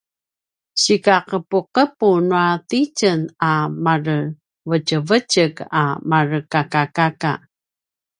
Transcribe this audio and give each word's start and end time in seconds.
sikaqepuqepu 0.81 2.07
nua 2.29 2.47
titjen 2.69 3.21
a 3.51 3.53
marevetjevetjek 3.83 5.55
a 5.81 5.83
marekakakaka 6.09 7.31